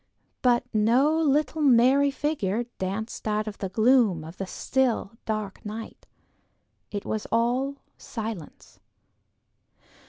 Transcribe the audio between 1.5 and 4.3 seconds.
merry figure danced out of the gloom